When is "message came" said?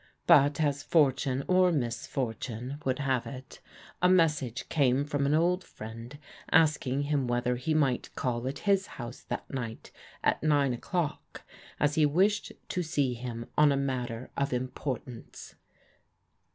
4.09-5.05